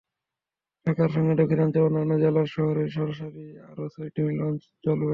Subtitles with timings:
[0.85, 5.05] ঢাকার সঙ্গে দক্ষিণাঞ্চলের অন্যান্য জেলা শহরে সরাসরি আরও ছয়টি লঞ্চ চলবে।